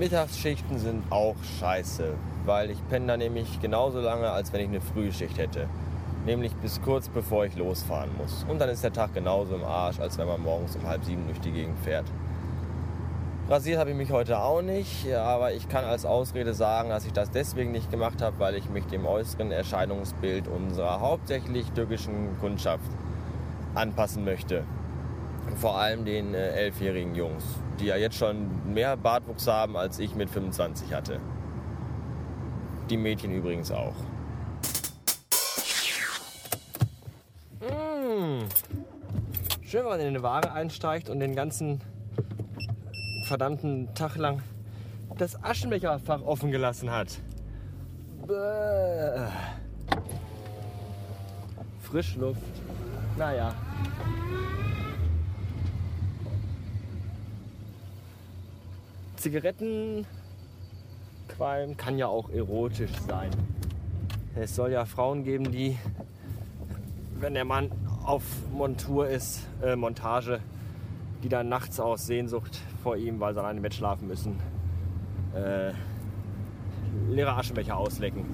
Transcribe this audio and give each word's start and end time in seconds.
Mittagsschichten 0.00 0.78
sind 0.78 1.04
auch 1.12 1.36
scheiße, 1.60 2.14
weil 2.46 2.70
ich 2.70 2.78
penne 2.88 3.06
da 3.08 3.16
nämlich 3.18 3.60
genauso 3.60 4.00
lange, 4.00 4.30
als 4.30 4.50
wenn 4.50 4.62
ich 4.62 4.68
eine 4.68 4.80
Frühschicht 4.80 5.36
hätte. 5.36 5.68
Nämlich 6.24 6.54
bis 6.54 6.80
kurz 6.80 7.10
bevor 7.10 7.44
ich 7.44 7.54
losfahren 7.54 8.08
muss. 8.16 8.46
Und 8.48 8.62
dann 8.62 8.70
ist 8.70 8.82
der 8.82 8.94
Tag 8.94 9.12
genauso 9.12 9.56
im 9.56 9.62
Arsch, 9.62 10.00
als 10.00 10.16
wenn 10.16 10.26
man 10.26 10.40
morgens 10.40 10.74
um 10.74 10.86
halb 10.86 11.04
sieben 11.04 11.26
durch 11.26 11.38
die 11.40 11.52
Gegend 11.52 11.78
fährt. 11.80 12.06
Rasiert 13.50 13.78
habe 13.78 13.90
ich 13.90 13.96
mich 13.96 14.10
heute 14.10 14.38
auch 14.38 14.62
nicht, 14.62 15.12
aber 15.12 15.52
ich 15.52 15.68
kann 15.68 15.84
als 15.84 16.06
Ausrede 16.06 16.54
sagen, 16.54 16.88
dass 16.88 17.04
ich 17.04 17.12
das 17.12 17.30
deswegen 17.30 17.70
nicht 17.70 17.90
gemacht 17.90 18.22
habe, 18.22 18.38
weil 18.38 18.54
ich 18.54 18.70
mich 18.70 18.86
dem 18.86 19.04
äußeren 19.04 19.52
Erscheinungsbild 19.52 20.48
unserer 20.48 21.00
hauptsächlich 21.00 21.70
türkischen 21.72 22.38
Kundschaft 22.40 22.88
anpassen 23.74 24.24
möchte. 24.24 24.64
Vor 25.56 25.78
allem 25.78 26.04
den 26.04 26.34
äh, 26.34 26.52
elfjährigen 26.52 27.14
Jungs, 27.14 27.44
die 27.78 27.86
ja 27.86 27.96
jetzt 27.96 28.16
schon 28.16 28.72
mehr 28.72 28.96
Bartwuchs 28.96 29.46
haben, 29.46 29.76
als 29.76 29.98
ich 29.98 30.14
mit 30.14 30.30
25 30.30 30.92
hatte. 30.92 31.20
Die 32.88 32.96
Mädchen 32.96 33.32
übrigens 33.32 33.70
auch. 33.70 33.94
Mmh. 37.60 38.44
Schön, 39.62 39.80
wenn 39.82 39.90
man 39.90 40.00
in 40.00 40.08
eine 40.08 40.22
Ware 40.22 40.52
einsteigt 40.52 41.08
und 41.10 41.20
den 41.20 41.36
ganzen 41.36 41.80
verdammten 43.26 43.94
Tag 43.94 44.16
lang 44.16 44.42
das 45.18 45.42
Aschenbecherfach 45.44 46.22
offen 46.22 46.50
gelassen 46.50 46.90
hat. 46.90 47.20
Bäh. 48.26 49.28
Frischluft. 51.82 52.40
Naja. 53.16 53.54
Zigarettenqualm 59.20 60.06
kann 61.76 61.98
ja 61.98 62.06
auch 62.06 62.30
erotisch 62.30 62.94
sein. 63.06 63.30
Es 64.34 64.56
soll 64.56 64.72
ja 64.72 64.86
Frauen 64.86 65.24
geben, 65.24 65.52
die, 65.52 65.76
wenn 67.18 67.34
der 67.34 67.44
Mann 67.44 67.70
auf 68.02 68.22
Montur 68.50 69.10
ist, 69.10 69.46
äh, 69.62 69.76
Montage, 69.76 70.40
die 71.22 71.28
dann 71.28 71.50
nachts 71.50 71.78
aus 71.80 72.06
Sehnsucht 72.06 72.58
vor 72.82 72.96
ihm, 72.96 73.20
weil 73.20 73.34
sie 73.34 73.40
alleine 73.40 73.58
im 73.58 73.62
Bett 73.62 73.74
schlafen 73.74 74.08
müssen, 74.08 74.40
äh, 75.34 75.72
leere 77.10 77.34
Aschenbecher 77.34 77.76
auslecken. 77.76 78.24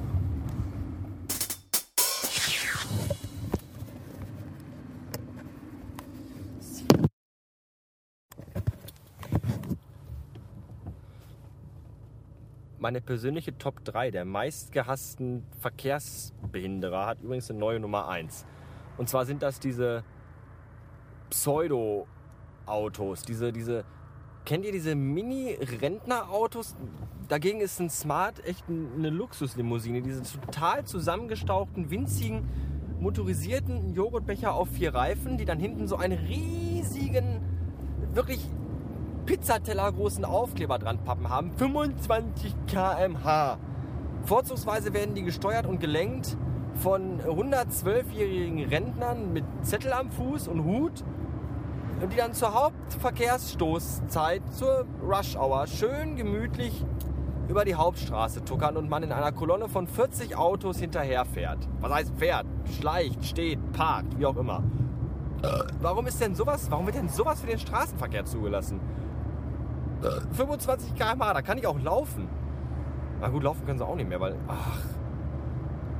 Meine 12.86 13.00
persönliche 13.00 13.58
Top 13.58 13.84
3 13.84 14.12
der 14.12 14.24
meistgehassten 14.24 15.42
Verkehrsbehinderer 15.58 17.06
hat 17.06 17.20
übrigens 17.20 17.50
eine 17.50 17.58
neue 17.58 17.80
Nummer 17.80 18.06
1. 18.06 18.46
Und 18.96 19.08
zwar 19.08 19.26
sind 19.26 19.42
das 19.42 19.58
diese 19.58 20.04
Pseudo-Autos, 21.28 23.22
diese, 23.22 23.52
diese, 23.52 23.84
kennt 24.44 24.64
ihr 24.64 24.70
diese 24.70 24.94
Mini-Rentner-Autos? 24.94 26.76
Dagegen 27.26 27.60
ist 27.60 27.80
ein 27.80 27.90
Smart 27.90 28.46
echt 28.46 28.62
eine 28.68 29.10
Luxuslimousine. 29.10 30.00
Diese 30.00 30.22
total 30.22 30.84
zusammengestauchten, 30.84 31.90
winzigen, 31.90 32.48
motorisierten 33.00 33.94
Joghurtbecher 33.94 34.54
auf 34.54 34.68
vier 34.68 34.94
Reifen, 34.94 35.38
die 35.38 35.44
dann 35.44 35.58
hinten 35.58 35.88
so 35.88 35.96
einen 35.96 36.18
riesigen, 36.20 37.40
wirklich 38.14 38.48
Pizzateller 39.26 39.92
großen 39.92 40.24
Aufkleber 40.24 40.78
dran 40.78 40.98
pappen 41.04 41.28
haben. 41.28 41.52
25 41.56 42.54
km/h. 42.66 43.58
Vorzugsweise 44.24 44.94
werden 44.94 45.14
die 45.14 45.22
gesteuert 45.22 45.66
und 45.66 45.80
gelenkt 45.80 46.36
von 46.76 47.20
112-jährigen 47.20 48.68
Rentnern 48.68 49.32
mit 49.32 49.44
Zettel 49.62 49.92
am 49.92 50.10
Fuß 50.10 50.48
und 50.48 50.64
Hut 50.64 51.04
die 52.12 52.16
dann 52.16 52.34
zur 52.34 52.52
Hauptverkehrsstoßzeit, 52.52 54.42
zur 54.52 54.84
Rush 55.02 55.34
Hour, 55.34 55.66
schön 55.66 56.16
gemütlich 56.16 56.84
über 57.48 57.64
die 57.64 57.74
Hauptstraße 57.74 58.44
tuckern 58.44 58.76
und 58.76 58.90
man 58.90 59.02
in 59.02 59.12
einer 59.12 59.32
Kolonne 59.32 59.68
von 59.68 59.86
40 59.86 60.36
Autos 60.36 60.78
hinterherfährt. 60.78 61.66
Was 61.80 61.92
heißt 61.92 62.12
fährt? 62.18 62.46
Schleicht, 62.78 63.24
steht, 63.24 63.72
parkt, 63.72 64.18
wie 64.18 64.26
auch 64.26 64.36
immer. 64.36 64.62
Warum 65.80 66.06
ist 66.06 66.20
denn 66.20 66.34
sowas, 66.34 66.70
warum 66.70 66.86
wird 66.86 66.96
denn 66.96 67.08
sowas 67.08 67.40
für 67.40 67.46
den 67.46 67.58
Straßenverkehr 67.58 68.24
zugelassen? 68.24 68.80
25 70.32 70.94
km/h, 70.94 71.32
da 71.32 71.42
kann 71.42 71.58
ich 71.58 71.66
auch 71.66 71.78
laufen. 71.80 72.28
Na 73.20 73.28
gut, 73.28 73.42
laufen 73.42 73.64
können 73.64 73.78
sie 73.78 73.86
auch 73.86 73.96
nicht 73.96 74.08
mehr, 74.08 74.20
weil, 74.20 74.36
ach, 74.46 74.78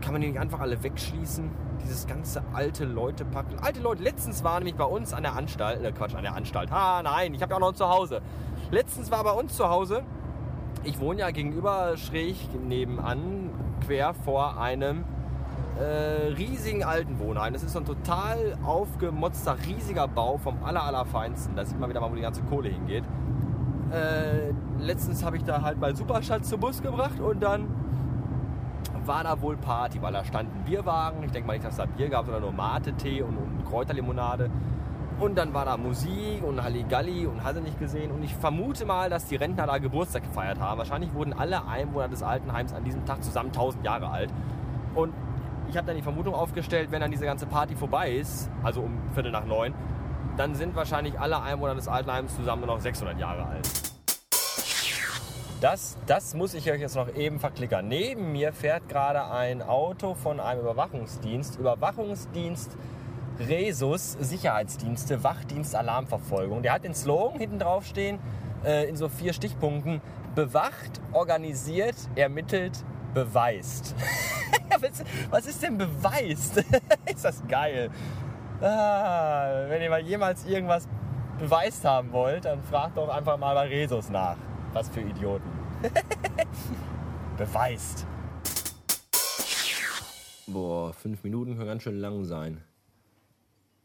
kann 0.00 0.12
man 0.12 0.20
die 0.20 0.28
nicht 0.28 0.38
einfach 0.38 0.60
alle 0.60 0.82
wegschließen? 0.82 1.50
Dieses 1.82 2.06
ganze 2.06 2.42
alte 2.52 2.84
Leute 2.84 3.24
packen. 3.24 3.58
Alte 3.60 3.80
Leute, 3.80 4.02
letztens 4.02 4.44
war 4.44 4.58
nämlich 4.58 4.76
bei 4.76 4.84
uns 4.84 5.12
an 5.12 5.22
der 5.22 5.34
Anstalt, 5.34 5.82
äh 5.82 5.92
Quatsch, 5.92 6.14
an 6.14 6.22
der 6.22 6.34
Anstalt. 6.34 6.70
Ha, 6.70 7.02
nein, 7.02 7.34
ich 7.34 7.42
habe 7.42 7.50
ja 7.50 7.56
auch 7.56 7.60
noch 7.60 7.70
ein 7.70 7.74
Zuhause. 7.74 8.20
Letztens 8.70 9.10
war 9.10 9.24
bei 9.24 9.32
uns 9.32 9.56
zu 9.56 9.68
Hause, 9.68 10.02
ich 10.84 11.00
wohne 11.00 11.20
ja 11.20 11.30
gegenüber 11.30 11.96
schräg 11.96 12.36
nebenan, 12.66 13.50
quer 13.84 14.14
vor 14.14 14.60
einem 14.60 15.04
äh, 15.78 16.32
riesigen 16.34 16.84
alten 16.84 17.18
Wohnheim. 17.18 17.52
Das 17.52 17.62
ist 17.62 17.72
so 17.72 17.80
ein 17.80 17.84
total 17.84 18.56
aufgemotzter, 18.64 19.56
riesiger 19.66 20.08
Bau 20.08 20.38
vom 20.38 20.62
aller, 20.64 20.82
allerfeinsten. 20.82 21.56
Da 21.56 21.64
sieht 21.64 21.78
man 21.78 21.90
wieder 21.90 22.00
mal, 22.00 22.10
wo 22.10 22.14
die 22.14 22.22
ganze 22.22 22.42
Kohle 22.42 22.68
hingeht. 22.68 23.04
Äh, 23.92 24.52
letztens 24.80 25.24
habe 25.24 25.36
ich 25.36 25.44
da 25.44 25.62
halt 25.62 25.78
mal 25.78 25.94
Superschatz 25.94 26.48
zum 26.48 26.60
Bus 26.60 26.82
gebracht 26.82 27.20
und 27.20 27.41
dann 27.41 27.69
war 29.04 29.22
da 29.22 29.41
wohl 29.41 29.56
Party, 29.56 30.02
weil 30.02 30.12
da 30.12 30.24
standen 30.24 30.64
Bierwagen. 30.64 31.22
Ich 31.22 31.30
denke 31.30 31.47
mal 31.47 31.52
nicht, 31.54 31.64
dass 31.64 31.76
da 31.76 31.86
Bier 31.86 32.08
gab, 32.08 32.24
sondern 32.24 32.42
nur 32.42 32.52
Mate-Tee 32.52 33.22
und, 33.22 33.36
und 33.36 33.64
Kräuterlimonade. 33.69 34.50
Und 35.19 35.38
dann 35.38 35.54
war 35.54 35.64
da 35.64 35.76
Musik 35.76 36.42
und 36.42 36.62
Halligalli 36.62 37.26
und 37.26 37.42
hast 37.42 37.56
du 37.56 37.60
nicht 37.62 37.78
gesehen. 37.78 38.10
Und 38.10 38.22
ich 38.22 38.34
vermute 38.34 38.84
mal, 38.84 39.08
dass 39.08 39.26
die 39.26 39.36
Rentner 39.36 39.66
da 39.66 39.78
Geburtstag 39.78 40.24
gefeiert 40.24 40.60
haben. 40.60 40.78
Wahrscheinlich 40.78 41.14
wurden 41.14 41.32
alle 41.32 41.66
Einwohner 41.66 42.08
des 42.08 42.22
Altenheims 42.22 42.74
an 42.74 42.84
diesem 42.84 43.04
Tag 43.06 43.22
zusammen 43.24 43.48
1000 43.48 43.84
Jahre 43.84 44.10
alt. 44.10 44.30
Und 44.94 45.14
ich 45.68 45.76
habe 45.76 45.86
dann 45.86 45.97
die 45.97 46.03
Vermutung 46.03 46.34
aufgestellt, 46.34 46.91
wenn 46.91 47.00
dann 47.00 47.10
diese 47.10 47.24
ganze 47.24 47.47
Party 47.47 47.74
vorbei 47.74 48.12
ist, 48.12 48.50
also 48.62 48.82
um 48.82 48.98
Viertel 49.14 49.32
nach 49.32 49.47
neun, 49.47 49.74
dann 50.36 50.54
sind 50.54 50.74
wahrscheinlich 50.76 51.19
alle 51.19 51.41
Einwohner 51.42 51.74
des 51.74 51.88
Altenheims 51.88 52.36
zusammen 52.36 52.66
noch 52.66 52.80
600 52.80 53.19
Jahre 53.19 53.47
alt. 53.47 53.69
Das, 55.60 55.97
das 56.06 56.34
muss 56.34 56.52
ich 56.52 56.70
euch 56.70 56.80
jetzt 56.80 56.97
noch 56.97 57.14
eben 57.14 57.41
verklickern. 57.41 57.88
Neben 57.88 58.32
mir 58.32 58.52
fährt 58.52 58.88
gerade 58.91 59.30
ein 59.30 59.62
Auto 59.62 60.14
von 60.14 60.38
einem 60.38 60.60
Überwachungsdienst. 60.60 61.58
Überwachungsdienst 61.58 62.76
Resus 63.38 64.12
Sicherheitsdienste, 64.12 65.22
Wachdienst 65.24 65.74
Alarmverfolgung. 65.74 66.62
Der 66.62 66.72
hat 66.72 66.84
den 66.84 66.94
Slogan 66.94 67.38
hinten 67.38 67.58
drauf 67.58 67.86
stehen, 67.86 68.18
äh, 68.64 68.88
in 68.88 68.97
so 68.97 69.08
vier 69.08 69.32
Stichpunkten. 69.32 70.00
Bewacht, 70.34 71.00
organisiert, 71.12 71.97
ermittelt, 72.14 72.84
beweist. 73.14 73.94
Was 75.30 75.47
ist 75.47 75.62
denn 75.62 75.78
beweist? 75.78 76.58
ist 77.06 77.24
das 77.24 77.42
geil. 77.48 77.91
Ah, 78.60 79.66
wenn 79.68 79.82
ihr 79.82 79.90
mal 79.90 80.00
jemals 80.00 80.46
irgendwas 80.46 80.88
beweist 81.38 81.84
haben 81.84 82.10
wollt, 82.12 82.46
dann 82.46 82.62
fragt 82.62 82.96
doch 82.96 83.08
einfach 83.08 83.36
mal 83.36 83.54
bei 83.54 83.68
Resus 83.68 84.08
nach. 84.08 84.38
Was 84.72 84.88
für 84.88 85.02
Idioten. 85.02 85.50
Beweist. 87.36 88.06
Boah, 90.47 90.92
fünf 90.94 91.22
Minuten 91.22 91.56
können 91.56 91.66
ganz 91.66 91.82
schön 91.82 91.98
lang 91.98 92.24
sein. 92.24 92.62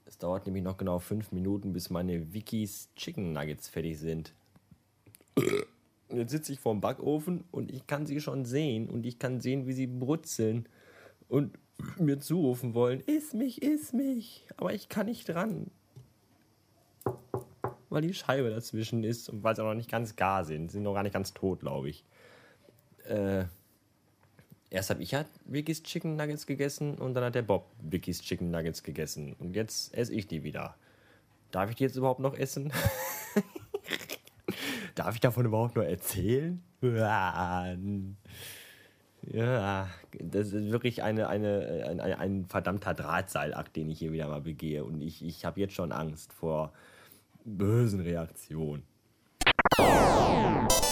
Es 0.05 0.17
dauert 0.17 0.45
nämlich 0.45 0.63
noch 0.63 0.77
genau 0.77 0.99
fünf 0.99 1.33
Minuten, 1.33 1.73
bis 1.73 1.89
meine 1.89 2.33
Wikis 2.33 2.89
Chicken 2.95 3.33
Nuggets 3.33 3.67
fertig 3.67 3.99
sind. 3.99 4.33
Jetzt 6.09 6.31
sitze 6.31 6.53
ich 6.53 6.59
vorm 6.59 6.79
Backofen 6.79 7.43
und 7.51 7.71
ich 7.71 7.87
kann 7.87 8.05
sie 8.05 8.21
schon 8.21 8.45
sehen 8.45 8.89
und 8.89 9.05
ich 9.05 9.19
kann 9.19 9.41
sehen, 9.41 9.67
wie 9.67 9.73
sie 9.73 9.87
brutzeln 9.87 10.69
und 11.27 11.57
mir 11.97 12.19
zurufen 12.19 12.73
wollen, 12.73 13.01
iss 13.01 13.33
mich, 13.33 13.61
iss 13.61 13.93
mich. 13.93 14.45
Aber 14.57 14.73
ich 14.73 14.89
kann 14.89 15.05
nicht 15.05 15.27
dran 15.27 15.71
weil 17.91 18.01
die 18.01 18.13
Scheibe 18.13 18.49
dazwischen 18.49 19.03
ist 19.03 19.29
und 19.29 19.43
weil 19.43 19.55
sie 19.55 19.61
auch 19.61 19.67
noch 19.67 19.75
nicht 19.75 19.91
ganz 19.91 20.15
gar 20.15 20.45
sind. 20.45 20.69
Sie 20.69 20.75
sind 20.75 20.83
noch 20.83 20.93
gar 20.93 21.03
nicht 21.03 21.13
ganz 21.13 21.33
tot, 21.33 21.59
glaube 21.59 21.89
ich. 21.89 22.05
Äh, 23.05 23.43
erst 24.69 24.89
habe 24.89 25.03
ich 25.03 25.11
ja 25.11 25.25
Vickys 25.45 25.83
Chicken 25.83 26.15
Nuggets 26.15 26.47
gegessen 26.47 26.95
und 26.95 27.13
dann 27.13 27.25
hat 27.25 27.35
der 27.35 27.41
Bob 27.41 27.69
Vickys 27.81 28.21
Chicken 28.21 28.49
Nuggets 28.49 28.81
gegessen. 28.81 29.33
Und 29.33 29.57
jetzt 29.57 29.93
esse 29.93 30.13
ich 30.13 30.25
die 30.25 30.43
wieder. 30.43 30.75
Darf 31.51 31.69
ich 31.69 31.75
die 31.75 31.83
jetzt 31.83 31.97
überhaupt 31.97 32.21
noch 32.21 32.33
essen? 32.33 32.71
Darf 34.95 35.13
ich 35.13 35.19
davon 35.19 35.45
überhaupt 35.45 35.75
nur 35.75 35.85
erzählen? 35.85 36.63
Ja, 39.23 39.87
das 40.19 40.51
ist 40.51 40.71
wirklich 40.71 41.03
eine, 41.03 41.27
eine, 41.29 41.85
ein, 41.89 41.99
ein 41.99 42.45
verdammter 42.45 42.93
Drahtseilakt, 42.93 43.75
den 43.75 43.89
ich 43.89 43.99
hier 43.99 44.11
wieder 44.11 44.27
mal 44.27 44.41
begehe. 44.41 44.83
Und 44.83 45.01
ich, 45.01 45.23
ich 45.23 45.45
habe 45.45 45.59
jetzt 45.59 45.73
schon 45.73 45.91
Angst 45.91 46.33
vor 46.33 46.73
bösen 47.45 48.01
Reaktion. 48.01 48.83
Tschüss. 49.75 50.90